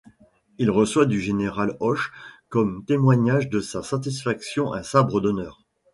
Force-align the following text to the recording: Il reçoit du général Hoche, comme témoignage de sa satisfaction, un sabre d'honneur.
Il 0.57 0.71
reçoit 0.71 1.05
du 1.05 1.19
général 1.19 1.77
Hoche, 1.79 2.11
comme 2.49 2.83
témoignage 2.85 3.49
de 3.51 3.59
sa 3.59 3.83
satisfaction, 3.83 4.73
un 4.73 4.81
sabre 4.81 5.21
d'honneur. 5.21 5.63